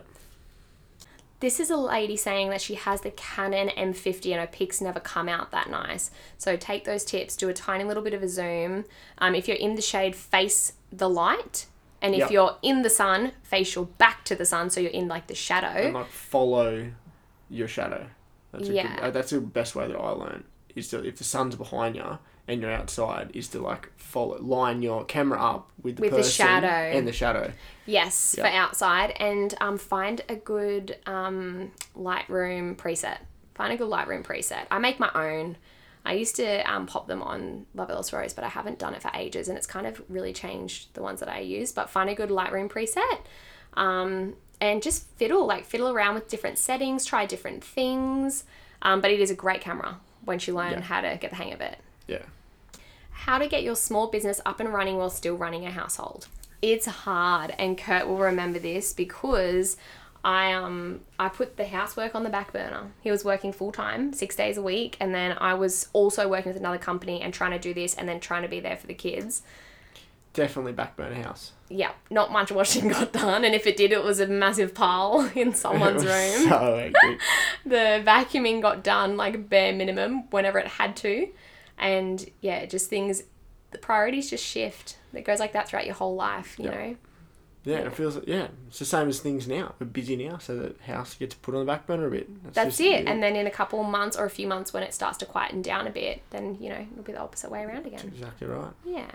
[1.42, 5.00] This is a lady saying that she has the Canon M50 and her pics never
[5.00, 6.12] come out that nice.
[6.38, 8.86] So take those tips, do a tiny little bit of a zoom.
[9.18, 11.66] Um, if you're in the shade, face the light.
[12.02, 12.32] And if Yep.
[12.32, 15.36] you're in the sun, face your back to the sun so you're in like the
[15.36, 15.68] shadow.
[15.68, 16.92] and like follow
[17.50, 18.08] your shadow.
[18.52, 18.96] That's a Yeah.
[18.96, 20.44] good, uh, that's the best way that I learned
[20.76, 22.20] is to if the sun's behind you
[22.52, 26.18] and you're outside is to like follow line your camera up with the With the
[26.18, 26.68] person shadow.
[26.68, 27.52] and the shadow.
[27.86, 28.44] Yes, Yeah.
[28.50, 33.18] for outside, and um, find a good um, Lightroom preset.
[33.56, 34.66] Find a good Lightroom preset.
[34.70, 35.58] I make my own.
[36.04, 39.02] I used to um, pop them on Love Ellis Rose, but I haven't done it
[39.02, 41.72] for ages, and it's kind of really changed the ones that I use.
[41.72, 43.20] But find a good Lightroom preset,
[43.76, 48.44] um, and just fiddle like fiddle around with different settings, try different things.
[48.82, 50.82] Um, but it is a great camera once you learn Yeah.
[50.82, 52.24] how to get the hang of it Yeah.
[53.12, 56.28] How to get your small business up and running while still running a household.
[56.62, 59.78] It's hard, and Kurt will remember this because
[60.24, 62.92] I um I put the housework on the back burner.
[63.02, 66.52] He was working full time, six days a week, and then I was also working
[66.52, 68.88] with another company and trying to do this, and then trying to be there for
[68.88, 69.42] the kids.
[70.34, 71.52] Definitely back burner house.
[71.68, 75.32] Yeah, not much washing got done, and if it did, it was a massive pile
[75.36, 76.50] in someone's room.
[76.50, 76.92] So
[77.66, 81.28] the vacuuming got done like bare minimum whenever it had to
[81.78, 83.24] and yeah just things
[83.72, 84.98] the priorities just shift.
[85.14, 86.72] It goes like that throughout your whole life you Yeah.
[86.72, 86.96] know?
[87.64, 89.76] Yeah, it feels like, yeah, it's the same as things now.
[89.80, 92.54] We're busy now, so the house gets put on the back burner a bit.
[92.54, 93.08] that's just- it.
[93.08, 95.62] and then in a couple months or a few months when it starts to quieten
[95.62, 98.12] down a bit then you know it'll be the opposite way around again.
[98.14, 98.72] Exactly right.
[98.84, 99.12] yeah.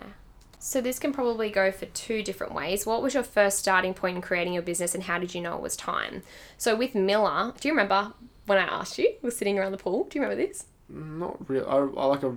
[0.59, 2.83] So this can probably go for two different ways.
[2.85, 5.55] What was your first starting point in creating your business and how did you know
[5.55, 6.23] it was time?
[6.57, 8.13] So with miller do you remember
[8.47, 9.13] when i asked you?
[9.21, 10.05] We're sitting around the pool.
[10.05, 11.65] Do you remember this Not real.
[11.67, 12.35] I, I like a.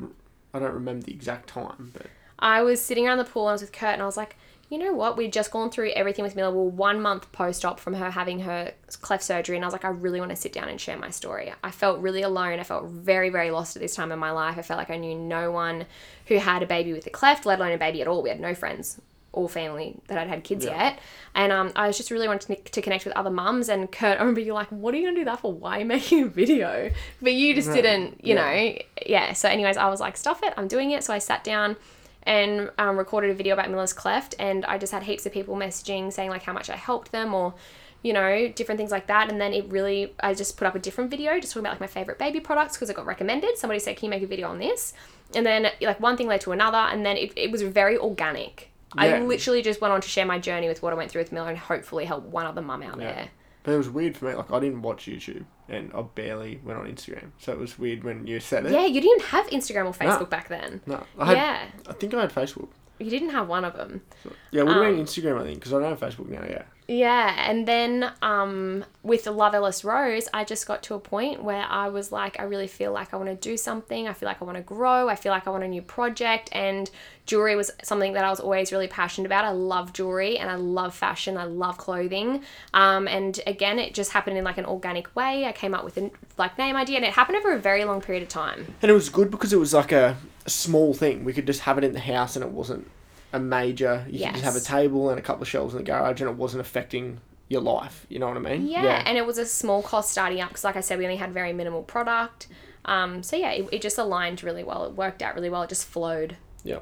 [0.52, 2.06] I don't remember the exact time, but
[2.38, 4.36] I was sitting around the pool and I was with Kurt and I was like,
[4.70, 5.16] you know what?
[5.16, 6.34] We'd just gone through everything with.
[6.34, 9.56] We were one month post op from her having her cleft surgery.
[9.56, 11.52] And I was like, I really want to sit down and share my story.
[11.62, 12.58] I felt really alone.
[12.60, 14.58] I felt very, very lost at this time in my life.
[14.58, 15.86] I felt like I knew no one
[16.26, 18.22] who had a baby with a cleft, let alone a baby at all.
[18.22, 19.00] We had no friends
[19.32, 20.76] or family that I'd had kids Yeah.
[20.76, 20.98] yet.
[21.34, 23.68] And um, I was just really wanting to, to connect with other mums.
[23.68, 25.52] And Kurt, I remember you're like, what are you going to do that for?
[25.52, 26.90] Why are you making a video?
[27.22, 28.42] But you just No, didn't, you yeah.
[28.44, 28.78] know.
[29.06, 29.32] Yeah.
[29.34, 30.52] So, anyways, I was like, stuff it.
[30.56, 31.04] I'm doing it.
[31.04, 31.76] So I sat down
[32.24, 35.56] and um, recorded a video about Miller's cleft, and I just had heaps of people
[35.56, 37.54] messaging saying like how much I helped them or
[38.02, 39.30] you know different things like that.
[39.30, 41.80] And then it really, I just put up a different video just talking about like
[41.80, 43.56] my favorite baby products because it got recommended.
[43.58, 44.92] Somebody said, "Can you make a video on this?"
[45.34, 48.69] And then like one thing led to another, and then it, it was very organic.
[48.96, 51.32] I literally just went on to share my journey with what I went through with
[51.32, 53.12] Miller and hopefully help one other mum out Yeah.
[53.12, 53.28] there.
[53.62, 54.34] but it was weird for me.
[54.34, 58.02] Like I didn't watch YouTube, and I barely went on Instagram, so it was weird
[58.04, 58.72] when you said it.
[58.72, 60.80] Yeah, you didn't have Instagram or Facebook back then.
[60.86, 61.36] No, I had.
[61.36, 62.68] yeah, I think I had Facebook.
[62.98, 64.02] you didn't have one of them.
[64.50, 66.42] Yeah, it would have Um, Instagram, I think, because I don't have Facebook now.
[66.48, 66.62] Yeah.
[66.90, 71.40] Yeah, and then um, with the Love Ellis Rose, I just got to a point
[71.40, 74.08] where I was like, I really feel like I want to do something.
[74.08, 75.08] I feel like I want to grow.
[75.08, 76.48] I feel like I want a new project.
[76.50, 76.90] And
[77.26, 79.44] jewelry was something that I was always really passionate about.
[79.44, 81.36] I love jewelry and I love fashion.
[81.36, 82.42] I love clothing.
[82.74, 85.44] Um, and again, it just happened in like an organic way.
[85.44, 88.00] I came up with a like name idea, and it happened over a very long
[88.00, 88.66] period of time.
[88.82, 90.16] And it was good because it was like a
[90.48, 91.22] small thing.
[91.22, 92.90] We could just have it in the house and it wasn't
[93.32, 94.04] a major.
[94.08, 96.30] You could just have a table and a couple of shelves in the garage and
[96.30, 98.06] it wasn't affecting your life.
[98.08, 98.66] You know what I mean?
[98.66, 101.16] Yeah, and it was a small cost starting up because, like I said, we only
[101.16, 102.46] had very minimal product.
[102.84, 104.84] Um, so yeah, it, it just aligned really well.
[104.84, 105.62] It worked out really well.
[105.62, 106.36] It just flowed.
[106.64, 106.78] yeah.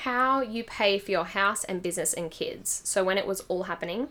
[0.00, 2.82] How you pay for your house and business and kids.
[2.84, 4.08] So when it was all happening,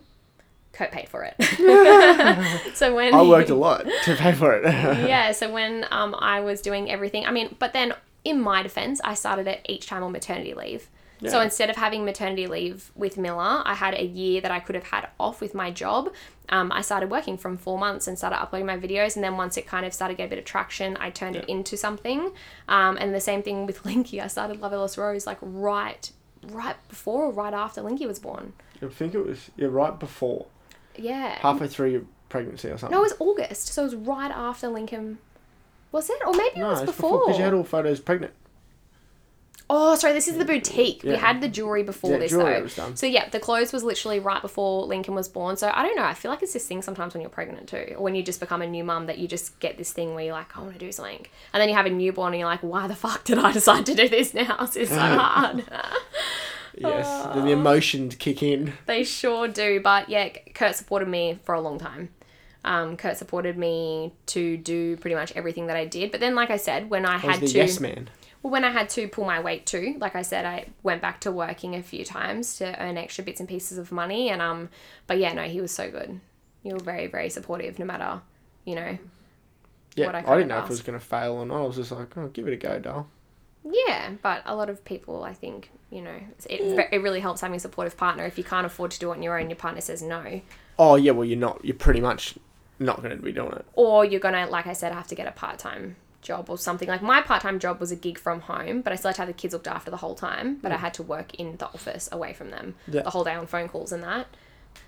[0.73, 1.35] Kurt paid for it.
[2.75, 4.63] so when I worked a lot to pay for it.
[5.07, 8.99] yeah, so when um, I was doing everything, I mean, but then in my defense,
[9.03, 10.89] I started it each time on maternity leave.
[11.27, 14.75] So instead of having maternity leave with Miller, I had a year that I could
[14.75, 16.13] have had off with my job.
[16.49, 19.15] Um, I started working from four months and started uploading my videos.
[19.15, 21.35] And then once it kind of started to get a bit of traction, I turned
[21.37, 22.31] it into something.
[22.67, 24.21] Um, and the same thing with Linky.
[24.21, 26.11] I started Love Ellis Rose like right,
[26.43, 28.53] right before or right after Linky was born.
[28.81, 30.45] I think it was yeah right before
[30.97, 31.39] Yeah.
[31.39, 32.91] halfway through your pregnancy or something.
[32.95, 33.67] No, it was August.
[33.67, 35.17] So it was right after Lincoln.
[35.91, 36.17] Was it?
[36.27, 37.19] Or maybe it was before.
[37.25, 38.33] because you had all photos pregnant.
[39.67, 41.01] Oh, sorry, this is the boutique.
[41.03, 42.61] We had the jewelry before Yeah, this jewelry though.
[42.63, 42.95] was done.
[42.95, 45.57] So yeah, the clothes was literally right before Lincoln was born.
[45.57, 46.03] So I don't know.
[46.03, 48.39] I feel like it's this thing sometimes when you're pregnant too, or when you just
[48.39, 50.73] become a new mum that you just get this thing where you're like, I want
[50.73, 53.23] to do something, and then you have a newborn and you're like, why the fuck
[53.23, 54.55] did I decide to do this now?
[54.75, 55.63] It's so hard.
[56.77, 58.73] Yes, the emotions kick in.
[58.85, 59.79] They sure do.
[59.81, 62.09] But yeah, Kurt supported me for a long time.
[62.63, 66.11] Um, Kurt supported me to do pretty much everything that I did.
[66.11, 68.09] But then, like I said, when I I had to, yes man.
[68.45, 71.19] Well, when I had to pull my weight too, like I said, I went back
[71.21, 74.29] to working a few times to earn extra bits and pieces of money.
[74.29, 74.69] And um,
[75.07, 76.19] but yeah, no, he was so good.
[76.61, 78.21] You were very, very supportive, no matter,
[78.63, 78.99] you know.
[79.95, 81.57] Yeah, what I I, didn't know if it was going to fail or not.
[81.57, 83.07] I was just like, oh, give it a go, doll.
[83.63, 87.57] Yeah, but a lot of people, I think, you know, it, it really helps having
[87.57, 88.25] a supportive partner.
[88.25, 90.41] If you can't afford to do it on your own, your partner says no.
[90.77, 91.65] Oh yeah, well you're not.
[91.65, 92.35] You're pretty much
[92.77, 93.65] not going to be doing it.
[93.73, 97.01] or you're gonna like i said have to get a part-time job or something like
[97.01, 99.33] my part-time job was a gig from home but i still had to have the
[99.33, 102.33] kids looked after the whole time but i had to work in the office away
[102.33, 103.03] from them Yeah.
[103.03, 104.27] the whole day on phone calls and that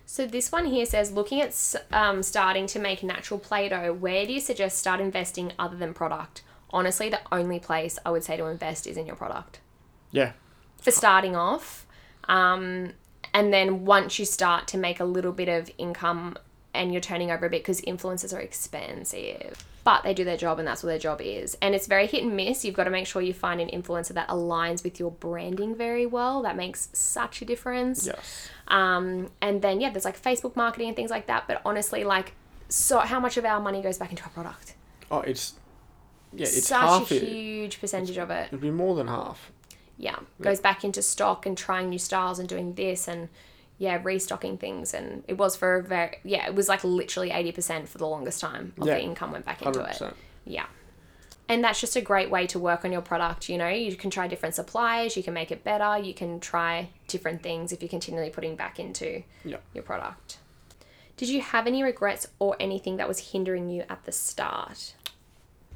[0.05, 4.33] so this one here says looking at um, starting to make natural play-doh where do
[4.33, 8.45] you suggest start investing other than product honestly the only place i would say to
[8.45, 9.59] invest is in your product
[10.11, 10.31] Yeah,
[10.81, 11.85] for starting off.
[12.29, 12.91] Um,
[13.33, 16.37] and then once you start to make a little bit of income
[16.73, 19.63] and you're turning over a bit because influencers are expensive.
[19.87, 21.57] But they do their job and that's what their job is.
[21.61, 22.65] And it's very hit and miss.
[22.65, 26.05] You've got to make sure you find an influencer that aligns with your branding very
[26.05, 26.41] well.
[26.41, 28.05] That makes such a difference.
[28.05, 28.49] yes.
[28.67, 31.47] Um, and then, yeah, there's like Facebook marketing and things like that.
[31.47, 32.33] But honestly, like,
[32.67, 34.75] so how much of our money goes back into our product?
[35.09, 35.53] Oh, it's
[36.33, 37.23] yeah, it's Such half a it.
[37.29, 38.47] huge percentage of it.
[38.47, 39.53] It'd be more than half.
[39.97, 43.29] yeah goes back into stock and trying new styles and doing this and
[43.79, 47.87] yeah restocking things and it was for a very yeah it was like literally 80%
[47.87, 48.95] for the longest time of Yeah.
[48.95, 50.13] the income went back into Hundred it
[50.45, 50.65] yeah.
[51.49, 53.69] And that's just a great way to work on your product you know?
[53.69, 57.71] You can try different suppliers you can make it better you can try different things
[57.71, 59.57] if you're continually putting back into Yeah.
[59.73, 60.37] your product.
[61.15, 64.93] Did you have any regrets or anything that was hindering you at the start?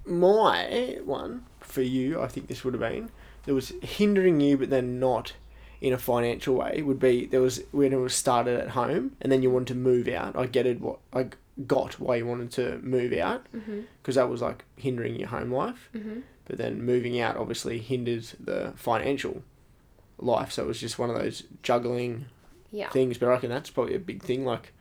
[0.05, 3.09] My one for you, I think this would have been
[3.45, 5.33] that was hindering you, but then not
[5.81, 6.81] in a financial way.
[6.81, 9.75] Would be there was when it was started at home, and then you wanted to
[9.75, 10.37] move out.
[10.37, 10.79] I get it.
[10.79, 11.27] What I
[11.67, 13.45] got why you wanted to move out
[14.01, 15.89] because that was like hindering your home life.
[15.93, 16.21] mm-hmm.
[16.45, 19.43] But then moving out obviously hindered the financial
[20.17, 20.51] life.
[20.51, 22.25] So it was just one of those juggling
[22.71, 23.17] yeah things.
[23.17, 24.45] But I reckon that's probably a big thing.
[24.45, 24.73] Like,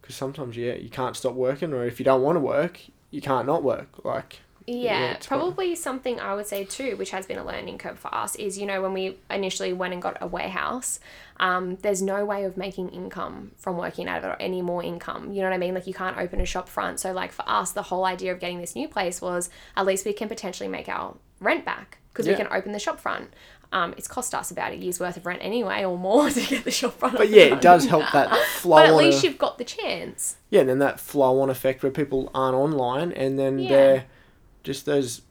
[0.00, 3.20] because sometimes yeah, you can't stop working, or if you don't want to work, you
[3.20, 4.04] can't not work.
[4.04, 7.98] Like, Yeah, quite- probably something I would say too, which has been a learning curve
[7.98, 10.98] for us, is you know when we initially went and got a warehouse,
[11.38, 14.82] um, there's no way of making income from working out of it or any more
[14.82, 15.32] income.
[15.32, 15.74] You know what I mean?
[15.74, 16.98] Like you can't open a shop front.
[17.00, 20.04] So like for us, the whole idea of getting this new place was at least
[20.04, 22.32] we can potentially make our rent back because Yeah.
[22.32, 23.32] we can open the shop front.
[23.72, 26.64] Um, it's cost us about a year's worth of rent anyway, or more to get
[26.64, 27.16] the shop front.
[27.16, 28.76] but yeah, it does help that flow.
[28.76, 30.36] But at least a- you've got the chance.
[30.50, 33.68] yeah, and then that flow on effect where people aren't online, and then Yeah.
[33.68, 34.04] they're
[34.66, 35.22] just those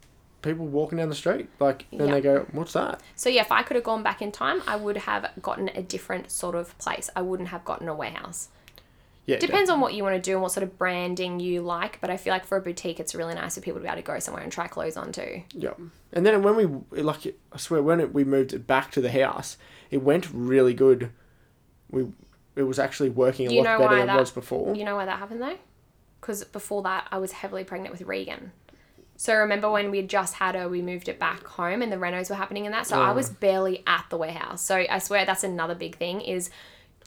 [0.41, 1.47] people walking down the street.
[1.59, 2.13] Like, then Yeah.
[2.15, 4.75] they go, "What's that?" So yeah, if I could have gone back in time, I
[4.75, 7.09] would have gotten a different sort of place.
[7.15, 8.49] I wouldn't have gotten a warehouse.
[9.27, 11.99] Yeah, Depends on what you want to do and what sort of branding you like,
[11.99, 13.95] but I feel like for a boutique, it's really nice for people to be able
[13.97, 15.41] to go somewhere and try clothes on too.
[15.51, 15.71] Yeah,
[16.13, 19.09] and then when we like, I swear, when it, we moved it back to the
[19.11, 19.57] house,
[19.89, 21.09] it went really good.
[21.89, 22.05] We
[22.55, 24.75] it was actually working a You lot better than that- it was before.
[24.75, 25.57] You know why that happened though?
[26.21, 28.51] Because before that, I was heavily pregnant with Regan.
[29.17, 32.29] So remember when we just had her, we moved it back home, and the renos
[32.29, 32.85] were happening in that.
[32.87, 33.15] So I mm.
[33.15, 34.61] was barely at the warehouse.
[34.61, 36.49] So I swear that's another big thing is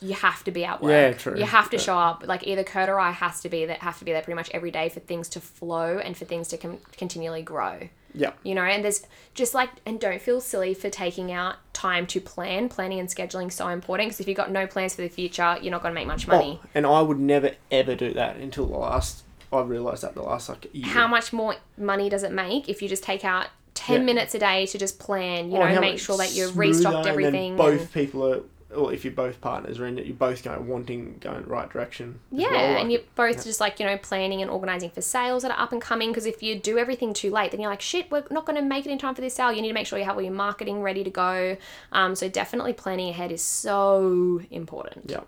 [0.00, 0.90] you have to be at work.
[0.90, 1.36] Yeah, true.
[1.38, 1.82] You have to Yeah.
[1.82, 2.22] show up.
[2.26, 4.50] Like either Kurt or I has to be that have to be there pretty much
[4.54, 8.30] every day for things to flow and for things to com- continually grow Yeah.
[8.42, 12.20] you know and there's just like and don't feel silly for taking out time to
[12.20, 15.58] plan planning and scheduling so important because if you've got no plans for the future
[15.60, 18.12] you're not going to make much oh, money Oh, and I would never ever do
[18.14, 19.24] that until the last.
[19.52, 20.86] I realised that the last like year.
[20.86, 24.04] how much more money does it make if you just take out 10 Yeah.
[24.04, 27.06] minutes a day to just plan you Oh, know make sure that you're smoother, restocked
[27.06, 28.40] everything both and- people are,
[28.74, 31.70] or if you're both partners are in it, you're both going wanting going the right
[31.70, 32.18] direction.
[32.30, 35.42] yeah, well, like- and you're both just like, you know, planning and organizing for sales
[35.42, 36.10] that are up and coming.
[36.10, 38.62] Because if you do everything too late, then you're like, shit, we're not going to
[38.62, 39.50] make it in time for this sale.
[39.52, 41.56] You need to make sure you have all your marketing ready to go.
[41.92, 45.06] Um, so definitely planning ahead is so important.
[45.08, 45.20] Yeah.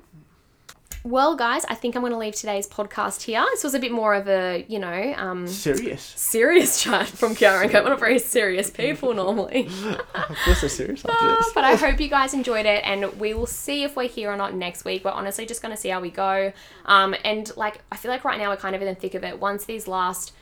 [1.02, 3.42] Well, guys, I think I'm going to leave today's podcast here.
[3.52, 6.02] This was a bit more of a, you know, um, Serious.
[6.02, 7.84] serious chat from Kiara and Kurt.
[7.84, 9.66] We're not very serious people normally.
[9.66, 11.52] Of course, they're serious this.
[11.54, 14.36] but I hope you guys enjoyed it, and we will see if we're here or
[14.36, 15.02] not next week.
[15.02, 16.52] We're honestly just going to see how we go.
[16.84, 19.24] Um, and like, I feel like right now we're kind of in the thick of
[19.24, 19.40] it.
[19.40, 20.32] Once these last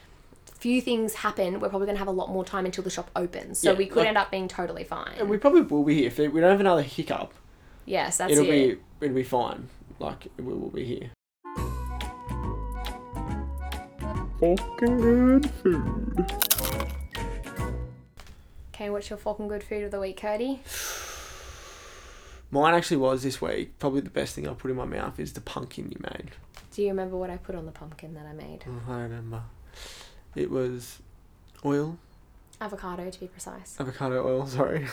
[0.47, 3.13] few things happen, we're probably going to have a lot more time until the shop
[3.15, 3.61] opens.
[3.61, 5.15] So Yeah, we could like- end up being totally fine.
[5.21, 6.09] And we probably will be here.
[6.09, 7.33] If we don't have another hiccup,
[7.87, 8.81] yes, that's it'll it.
[9.01, 9.69] be it'll be fine.
[9.99, 11.11] Like we will be here.
[14.41, 16.33] Fucking good food.
[18.73, 20.63] Okay, what's your fucking good food of the week, Cody?
[22.51, 23.77] Mine actually was this week.
[23.81, 26.31] Probably the best thing I put in my mouth is the pumpkin you made.
[26.73, 28.65] Do you remember what I put on the pumpkin that I made?
[28.69, 29.43] Oh, I remember.
[30.37, 31.01] It was
[31.65, 31.99] oil,
[32.61, 33.77] Avocado, to be precise.
[33.81, 34.47] avocado oil.
[34.49, 34.87] Sorry.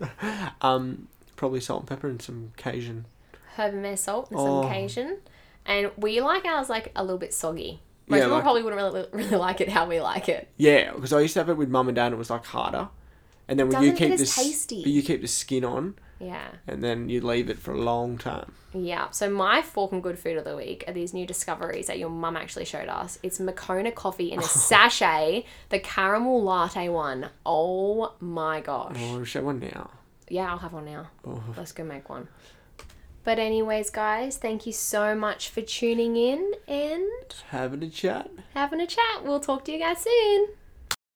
[0.60, 3.06] um, probably salt and pepper and some Cajun.
[3.56, 4.68] Herb and salt some Oh.
[4.68, 5.18] Cajun.
[5.66, 7.80] And we like ours like a little bit soggy.
[8.08, 10.48] Most Yeah, people like- probably wouldn't really, really like it how we like it.
[10.56, 12.06] Yeah, because I used to have it with mum and dad.
[12.06, 12.88] and It was like harder,
[13.46, 14.82] and then when you keep this, tasty.
[14.82, 16.48] but you keep the skin on, Yeah.
[16.66, 18.52] and then you leave it for a long time.
[18.72, 19.10] Yeah.
[19.10, 22.08] So my fork and good food of the week are these new discoveries that your
[22.10, 23.18] mum actually showed us.
[23.22, 27.28] It's Moccona coffee in a sachet, the caramel latte one.
[27.46, 28.96] Oh my gosh.
[28.98, 29.90] Oh, I'll show one now.
[30.28, 31.08] Yeah, I'll have one now.
[31.26, 31.42] Oh.
[31.56, 32.28] Let's go make one.
[33.22, 37.06] But anyways, guys, thank you so much for tuning in and
[37.50, 38.30] Having a chat.
[38.54, 39.22] having a chat.
[39.24, 40.48] We'll talk to you guys soon.